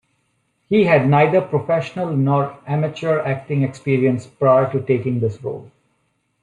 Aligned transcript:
He 0.67 0.85
had 0.85 1.07
neither 1.07 1.41
professional 1.41 2.09
nor 2.17 2.57
amateur 2.65 3.19
acting 3.19 3.61
experience 3.61 4.25
prior 4.25 4.67
to 4.71 4.81
taking 4.81 5.19
this 5.19 5.39
role. 5.43 5.69